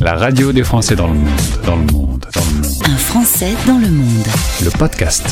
[0.00, 1.28] La radio des Français dans le monde,
[1.66, 2.74] dans le monde, dans le monde.
[2.84, 4.26] Un Français dans le monde.
[4.64, 5.22] Le podcast.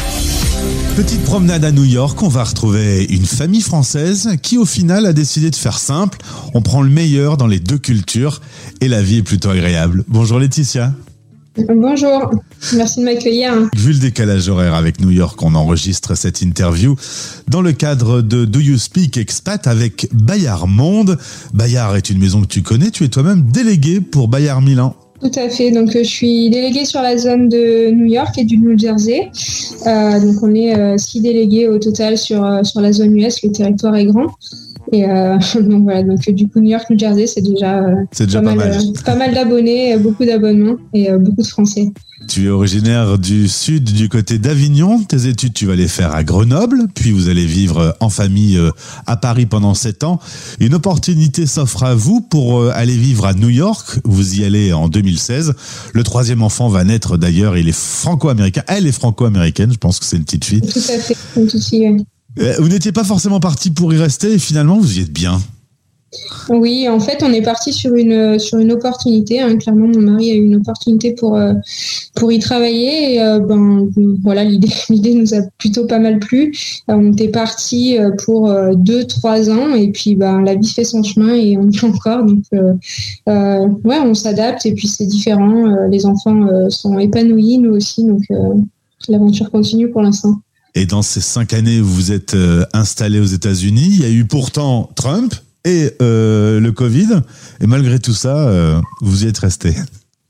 [0.94, 5.14] Petite promenade à New York, on va retrouver une famille française qui au final a
[5.14, 6.18] décidé de faire simple.
[6.52, 8.42] On prend le meilleur dans les deux cultures
[8.82, 10.04] et la vie est plutôt agréable.
[10.06, 10.92] Bonjour Laetitia.
[11.66, 12.30] Bonjour,
[12.74, 13.52] merci de m'accueillir.
[13.76, 16.94] Vu le décalage horaire avec New York, on enregistre cette interview
[17.48, 21.18] dans le cadre de Do You Speak Expat avec Bayard Monde.
[21.54, 24.94] Bayard est une maison que tu connais, tu es toi-même délégué pour Bayard Milan.
[25.20, 25.72] Tout à fait.
[25.72, 29.30] Donc, je suis déléguée sur la zone de New York et du New Jersey.
[29.86, 33.42] Euh, donc, on est euh, six délégués au total sur, euh, sur la zone US.
[33.42, 34.28] Le territoire est grand.
[34.92, 38.40] Et euh, donc voilà, donc du coup New York, New Jersey, c'est déjà, euh, déjà
[38.40, 41.92] pas, pas mal, euh, pas mal d'abonnés, euh, beaucoup d'abonnements et euh, beaucoup de Français.
[42.26, 45.02] Tu es originaire du sud, du côté d'Avignon.
[45.04, 48.70] Tes études, tu vas les faire à Grenoble, puis vous allez vivre en famille euh,
[49.06, 50.18] à Paris pendant sept ans.
[50.58, 54.00] Une opportunité s'offre à vous pour euh, aller vivre à New York.
[54.04, 55.54] Vous y allez en 2016.
[55.94, 57.56] Le troisième enfant va naître d'ailleurs.
[57.56, 58.62] Il est franco-américain.
[58.66, 59.72] Elle est franco-américaine.
[59.72, 60.60] Je pense que c'est une petite fille.
[60.60, 61.16] Tout à fait,
[61.54, 61.96] ici, ouais.
[61.96, 62.02] Euh,
[62.58, 65.40] Vous n'étiez pas forcément parti pour y rester et finalement vous y êtes bien.
[66.48, 69.40] Oui, en fait, on est parti sur une sur une opportunité.
[69.42, 69.58] hein.
[69.58, 71.52] Clairement, mon mari a eu une opportunité pour euh,
[72.14, 73.14] pour y travailler.
[73.14, 73.86] Et, euh, ben
[74.22, 76.56] voilà, l'idée nous a plutôt pas mal plu.
[76.90, 80.72] Euh, on était parti euh, pour euh, deux trois ans et puis ben la vie
[80.72, 82.24] fait son chemin et on est encore.
[82.24, 82.72] Donc euh,
[83.28, 85.66] euh, ouais, on s'adapte et puis c'est différent.
[85.68, 88.04] Euh, les enfants euh, sont épanouis, nous aussi.
[88.04, 88.54] Donc euh,
[89.08, 90.40] l'aventure continue pour l'instant.
[90.74, 94.10] Et dans ces cinq années où vous êtes euh, installé aux États-Unis, il y a
[94.10, 97.20] eu pourtant Trump et euh, le Covid.
[97.60, 99.74] Et malgré tout ça, euh, vous y êtes resté.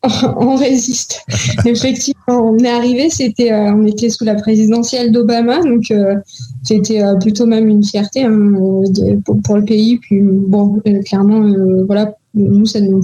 [0.37, 1.21] on résiste.
[1.67, 5.93] Effectivement, on est arrivé, c'était, euh, on était sous la présidentielle d'Obama, donc
[6.63, 9.99] c'était plutôt même une fierté hein, de- pour, pour le pays.
[9.99, 11.53] Puis bon, clairement,
[11.87, 13.03] voilà, nous ça, nous,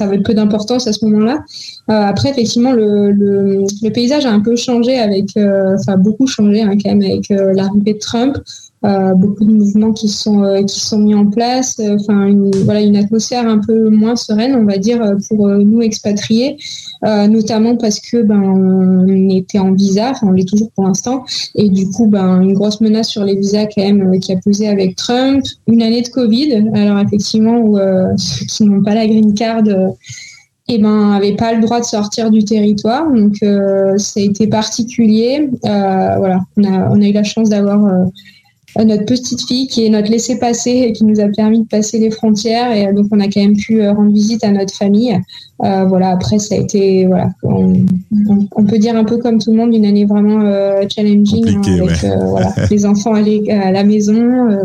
[0.00, 1.44] avait peu d'importance à ce moment-là.
[1.90, 6.72] Euh, après, effectivement, le paysage a un peu changé avec, euh, enfin beaucoup changé hein,
[6.82, 8.38] quand même avec euh, l'arrivée de Trump.
[8.84, 12.52] Euh, beaucoup de mouvements qui sont euh, qui sont mis en place euh, enfin une,
[12.64, 16.56] voilà une atmosphère un peu moins sereine on va dire euh, pour euh, nous expatriés.
[17.02, 21.24] Notamment parce que ben on était en visa on l'est toujours pour l'instant.
[21.54, 24.68] Et du coup ben une grosse menace sur les visas quand même qui a pesé
[24.68, 25.44] avec Trump.
[25.68, 26.70] Une année de Covid.
[26.74, 27.78] Alors effectivement où
[28.16, 29.62] ceux qui n'ont pas la green card
[30.68, 34.46] eh ben, avaient pas le droit de sortir du territoire, donc euh, ça a été
[34.46, 35.48] particulier.
[35.64, 38.04] Euh, voilà, on a, on a eu la chance d'avoir euh,
[38.76, 42.10] notre petite fille qui est notre laissé-passer et qui nous a permis de passer les
[42.10, 45.18] frontières et euh, donc on a quand même pu euh, rendre visite à notre famille.
[45.64, 47.72] Euh, voilà, après ça a été voilà, on,
[48.28, 51.44] on- on peut dire un peu comme tout le monde une année vraiment euh, challenging
[51.44, 52.10] Compliquée, avec ouais.
[52.10, 54.14] euh, voilà, les enfants à la maison,
[54.50, 54.64] euh,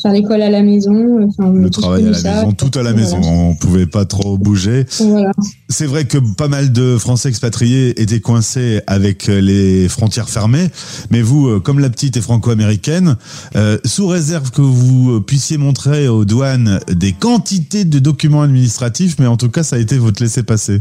[0.00, 2.34] faire l'école à la maison, enfin, a Le travail à la ça.
[2.36, 2.96] maison, tout à la Voilà.
[3.04, 3.20] maison.
[3.22, 4.86] On pouvait pas trop bouger.
[5.00, 5.32] Voilà.
[5.68, 10.68] C'est vrai que pas mal de Français expatriés étaient coincés avec les frontières fermées,
[11.10, 13.16] mais vous, euh, comme la petite est franco-américaine,
[13.56, 19.16] euh, sous réserve que vous euh, puissiez montrer aux douanes des quantités de documents administratifs,
[19.18, 20.80] mais en tout cas, ça a été votre laissez-passer.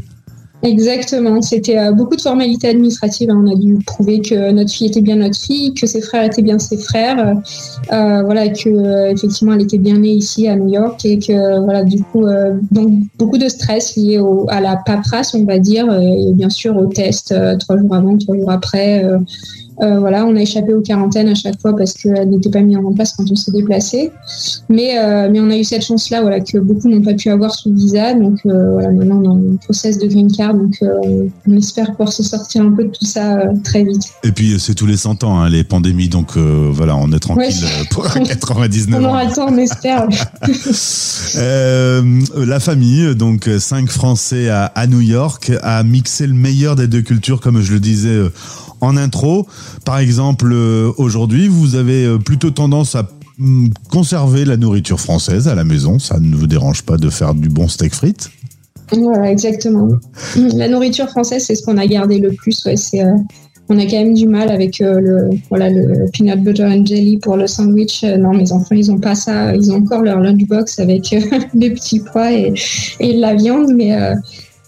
[0.64, 3.30] Exactement, c'était euh, beaucoup de formalités administratives.
[3.30, 3.44] hein.
[3.46, 6.42] On a dû prouver que notre fille était bien notre fille, que ses frères étaient
[6.42, 7.36] bien ses frères,
[7.94, 11.64] euh, voilà, que euh, effectivement elle était bien née ici à New York et que
[11.64, 15.60] voilà, du coup, euh, donc beaucoup de stress lié au, à la paperasse, on va
[15.60, 19.06] dire, et bien sûr au test euh, trois jours avant, trois jours après.
[19.82, 22.78] Euh, voilà, on a échappé aux quarantaines à chaque fois parce qu'elles n'étaient pas mises
[22.78, 24.12] en place quand on s'est déplacé.
[24.70, 27.54] Mais, euh, mais on a eu cette chance-là, voilà, que beaucoup n'ont pas pu avoir
[27.54, 28.14] sous visa.
[28.14, 31.92] Donc euh, voilà, maintenant on est en process de green card, donc euh, on espère
[31.92, 34.04] pouvoir se sortir un peu de tout ça euh, très vite.
[34.24, 37.12] Et puis, euh, c'est tous les 100 ans, hein, les pandémies, donc euh, voilà, on
[37.12, 37.86] est tranquille Ouais.
[37.92, 39.10] pour 99 On ans.
[39.10, 40.08] aura le temps, on espère.
[41.38, 46.76] Euh, la famille, donc euh, cinq Français à, à New York, a mixé le meilleur
[46.76, 48.30] des deux cultures, comme je le disais euh,
[48.82, 49.48] en intro.
[49.86, 53.08] Par exemple, euh, aujourd'hui, vous avez euh, plutôt tendance à
[53.40, 56.00] hum, conserver la nourriture française à la maison.
[56.00, 58.30] Ça ne vous dérange pas de faire du bon steak frites?
[58.92, 59.90] Voilà, exactement.
[60.36, 62.64] La nourriture française, c'est ce qu'on a gardé le plus.
[62.66, 63.18] Ouais, c'est, euh,
[63.70, 67.18] on a quand même du mal avec euh, le, voilà, le peanut butter and jelly
[67.18, 68.04] pour le sandwich.
[68.04, 69.54] Euh, non, mes enfants, ils ont pas ça.
[69.56, 71.20] Ils ont encore leur lunchbox avec euh,
[71.54, 72.54] des petits pois et,
[73.00, 74.16] et de la viande, mais euh,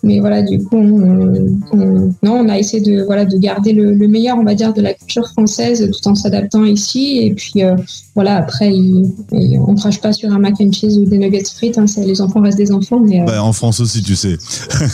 [0.04, 3.94] mais voilà, du coup, on, on- non, on a essayé de voilà de garder le,
[3.94, 7.20] le meilleur, on va dire, de la culture française, tout en s'adaptant ici.
[7.22, 7.76] Et puis euh,
[8.16, 11.44] voilà, après, il, il- on crache pas sur un mac and cheese ou des nuggets
[11.44, 11.78] frites.
[11.78, 14.38] Hein, ça, les enfants restent des enfants, mais euh, Bah, En France aussi, tu sais.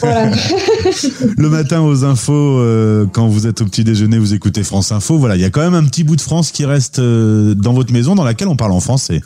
[0.01, 0.31] voilà.
[1.37, 5.17] Le matin aux infos, euh, quand vous êtes au petit déjeuner, vous écoutez France Info.
[5.17, 7.93] Voilà, il y a quand même un petit bout de France qui reste dans votre
[7.93, 9.21] maison, dans laquelle on parle en français.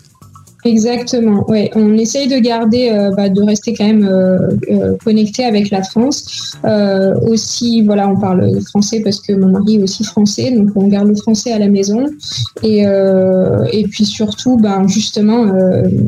[0.65, 1.71] Exactement, ouais.
[1.73, 4.38] On essaye de garder, euh, bah, de rester quand même euh,
[4.69, 6.57] euh, connecté avec la France.
[6.65, 10.88] Euh, aussi, voilà, on parle français parce que mon mari est aussi français, donc on
[10.88, 12.07] garde le français à la maison.
[12.61, 15.45] Et, euh, et puis surtout, ben justement,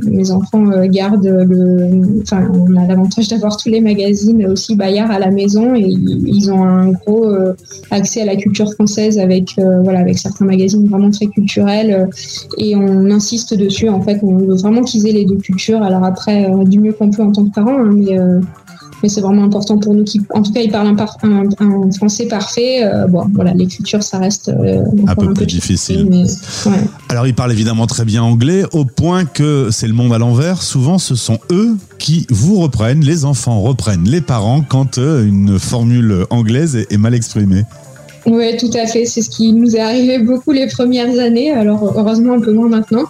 [0.03, 2.21] mes enfants gardent le.
[2.21, 6.51] Enfin, on a l'avantage d'avoir tous les magazines aussi Bayard à la maison et ils
[6.51, 7.31] ont un gros
[7.89, 12.09] accès à la culture française avec, voilà, avec certains magazines vraiment très culturels.
[12.57, 13.88] et on insiste dessus.
[13.88, 15.82] En fait, on veut vraiment qu'ils aient les deux cultures.
[15.84, 18.40] Alors après, euh, du mieux qu'on peut en tant que parents, hein, mais, euh,
[19.04, 20.04] mais c'est vraiment important pour nous.
[20.04, 22.84] Qui, en tout cas, ils parlent un, par- un- un français parfait.
[22.84, 26.08] Euh, bon, voilà, les cultures, ça reste euh, Un peu plus difficile.
[26.10, 26.78] Mais, ouais.
[27.10, 30.62] Alors, il parle évidemment très bien anglais, au point que c'est le monde à l'envers.
[30.62, 36.26] Souvent, ce sont eux qui vous reprennent, les enfants reprennent les parents quand une formule
[36.30, 37.64] anglaise est, est mal exprimée.
[38.25, 39.06] Oui, tout à fait.
[39.06, 41.51] C'est ce qui nous est arrivé beaucoup les premières années.
[41.51, 43.06] Alors, heureusement, un peu moins maintenant.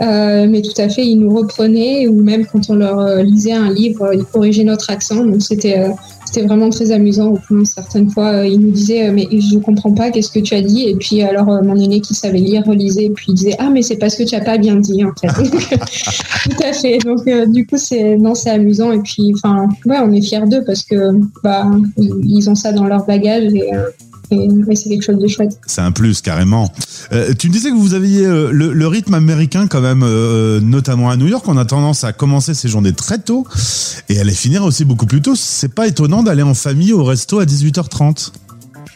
[0.00, 3.52] Euh, mais tout à fait, ils nous reprenaient ou même quand on leur euh, lisait
[3.52, 5.24] un livre, ils corrigeaient notre accent.
[5.24, 5.88] Donc, c'était euh,
[6.32, 7.28] c'était vraiment très amusant.
[7.28, 10.54] Au point, certaines fois, ils nous disaient euh, Mais je comprends pas, qu'est-ce que tu
[10.54, 10.88] as dit?
[10.88, 13.04] Et puis, alors, mon aîné qui savait lire relisait.
[13.04, 15.12] Et puis, il disait Ah, mais c'est parce que tu as pas bien dit, en
[15.12, 15.28] fait.
[16.50, 16.98] tout à fait.
[17.04, 18.92] Donc, euh, du coup, c'est non, c'est amusant.
[18.92, 21.10] Et puis, enfin, ouais, on est fiers d'eux parce que
[21.42, 23.52] bah, ils, ont ça dans leur bagage.
[23.52, 23.82] Et, euh,
[24.74, 25.58] c'est quelque chose de chouette.
[25.66, 26.72] C'est un plus, carrément.
[27.12, 31.10] Euh, tu me disais que vous aviez euh, le, rythme américain quand même, euh, notamment
[31.10, 31.44] à New York.
[31.48, 33.46] On a tendance à commencer ses journées très tôt
[34.08, 35.34] et à les finir aussi beaucoup plus tôt.
[35.36, 38.32] C'est pas étonnant d'aller en famille au resto à 18h30.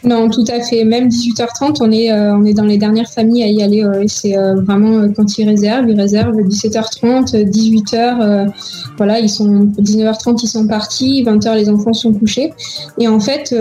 [0.04, 0.84] Non, tout à fait.
[0.84, 3.82] Même 18h30, on est, euh, on est dans les dernières familles à y aller.
[3.82, 5.88] euh, c'est euh, vraiment quand ils réservent.
[5.88, 8.20] Ils réservent 17h30, euh, 18h.
[8.20, 8.46] euh,
[8.98, 11.24] voilà, ils sont 19h30, ils sont partis.
[11.24, 12.52] 20h, les enfants sont couchés.
[12.98, 13.54] Et en fait,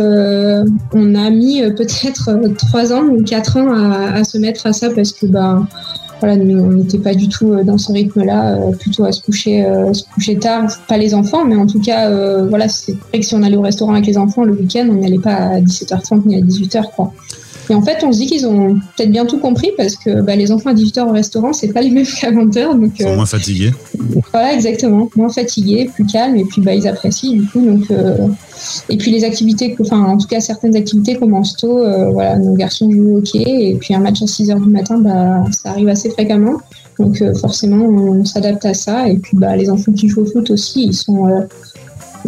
[0.94, 4.74] on a mis peut-être euh, 3 ans ou 4 ans à, à se mettre à
[4.74, 5.66] ça parce que bah,
[6.34, 9.94] on n'était pas du tout euh, dans ce rythme-là, euh, plutôt à se coucher, euh,
[9.94, 10.70] se coucher tard.
[10.88, 12.10] Pas les enfants, mais en tout cas,
[12.48, 14.96] voilà, c'est vrai que si on allait au restaurant avec les enfants le week-end, on
[14.96, 17.14] n'y allait pas à 17h30 ni à 18h, quoi.
[17.70, 20.36] Et en fait, on se dit qu'ils ont peut-être bien tout compris parce que bah,
[20.36, 22.80] les enfants à 18h au restaurant, c'est pas les mêmes qu'à 20h.
[22.80, 23.72] Donc, Ils sont euh, moins fatigués.
[24.32, 25.10] voilà, exactement.
[25.16, 27.62] Moins fatigués, plus calmes, et puis bah, ils apprécient du coup.
[27.62, 28.28] Donc, euh,
[28.90, 31.80] et puis les activités, enfin en tout cas certaines activités commencent tôt.
[31.80, 34.70] euh, voilà, nos garçons jouent au hockey, et puis un match à 6 h du
[34.70, 36.58] matin, bah, ça arrive assez fréquemment.
[37.00, 39.10] Donc euh, forcément, on s'adapte à ça.
[39.10, 41.42] Et puis bah, les enfants qui jouent au foot aussi, ils sont euh,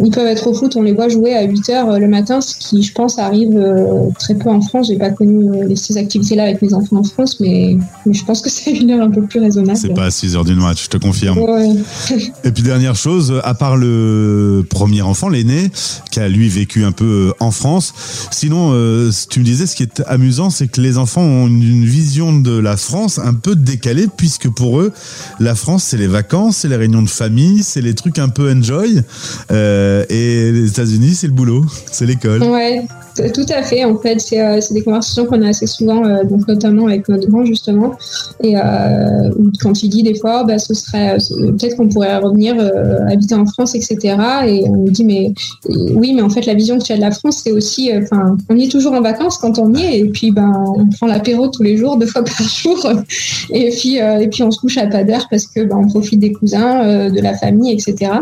[0.04, 2.56] ils peuvent être au foot, on les voit jouer à 8 heures le matin, ce
[2.56, 4.88] qui, je pense, arrive euh, très peu en France.
[4.88, 8.40] J'ai pas connu euh, ces activités-là avec mes enfants en France, mais, mais je pense
[8.40, 9.78] que c'est une heure un peu plus raisonnable.
[9.78, 11.38] C'est pas à 6h du match, je te confirme.
[11.38, 11.70] Ouais.
[12.44, 15.70] Et puis dernière chose, à part le premier enfant, l'aîné,
[16.10, 17.94] qui a lui vécu un peu en France,
[18.30, 21.62] sinon, euh, tu me disais, ce qui est amusant, c'est que les enfants ont une,
[21.62, 24.92] une vision de la France un peu décalée, puisque pour eux,
[25.40, 28.50] la France, c'est les vacances, c'est les réunions de famille, c'est les trucs un peu
[28.50, 29.02] enjoy,
[29.50, 32.42] euh, et les États-Unis, c'est le boulot, c'est l'école.
[32.42, 32.86] Ouais,
[33.34, 33.84] tout à fait.
[33.84, 37.08] En fait, c'est euh, c'est des conversations qu'on a assez souvent, euh, donc notamment avec
[37.08, 37.94] notre grand justement,
[38.42, 39.30] et euh,
[39.60, 43.34] quand il dit des fois, bah, ce serait euh, peut-être qu'on pourrait revenir euh, habiter
[43.34, 44.16] en France, etc.
[44.46, 45.32] Et on lui dit mais
[45.70, 47.92] euh, oui, mais en fait la vision que tu as de la France, c'est aussi,
[47.92, 50.52] euh, enfin, on y est toujours en vacances quand on y est, et puis ben
[50.76, 52.78] on prend l'apéro tous les jours, deux fois par jour,
[53.50, 55.88] et puis euh, et puis on se couche à pas d'heure parce que ben, on
[55.88, 58.12] profite des cousins, euh, de la famille, etc.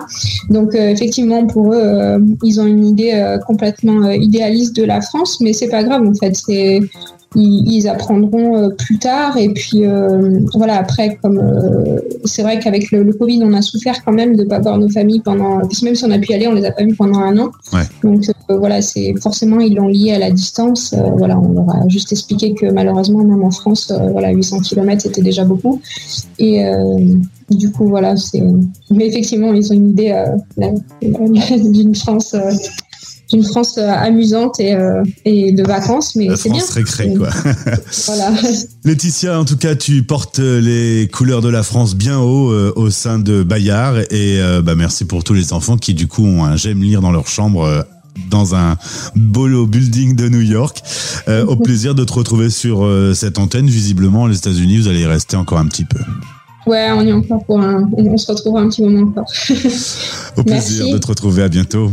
[0.50, 5.00] Donc euh, effectivement, eux, euh, ils ont une idée euh, complètement euh, idéaliste de la
[5.00, 6.34] France, mais c'est pas grave en fait.
[6.34, 6.80] C'est
[7.34, 12.58] ils, ils apprendront euh, plus tard et puis euh, voilà après comme euh, c'est vrai
[12.60, 15.58] qu'avec le, le Covid on a souffert quand même de pas voir nos familles pendant
[15.60, 17.18] parce que même si on a pu y aller on les a pas vus pendant
[17.18, 17.82] un an Ouais.
[18.04, 21.68] donc euh, voilà c'est forcément ils l'ont lié à la distance Euh, voilà on leur
[21.74, 25.80] a juste expliqué que malheureusement même en France euh, voilà 800 km c'était déjà beaucoup
[26.38, 26.98] et euh,
[27.48, 28.42] du coup, voilà, c'est.
[28.90, 30.68] Mais effectivement, ils ont une idée euh,
[31.72, 32.50] d'une France, euh,
[33.30, 36.60] d'une France euh, amusante et, euh, et de vacances, mais c'est bien.
[36.60, 37.28] France récré, quoi.
[38.06, 38.32] Voilà.
[38.84, 42.90] Laetitia, en tout cas, tu portes les couleurs de la France bien haut euh, au
[42.90, 46.44] sein de Bayard et euh, bah, merci pour tous les enfants qui du coup ont
[46.44, 47.82] un j'aime lire dans leur chambre euh,
[48.30, 48.76] dans un
[49.14, 50.82] beau building de New York.
[51.28, 53.66] Euh, au plaisir de te retrouver sur euh, cette antenne.
[53.66, 56.00] Visiblement, les États-Unis, vous allez y rester encore un petit peu.
[56.66, 57.88] Ouais, on y est encore pour un.
[57.96, 59.30] On se retrouvera un petit moment encore.
[60.36, 60.92] Au plaisir Merci.
[60.92, 61.42] de te retrouver.
[61.42, 61.92] À bientôt.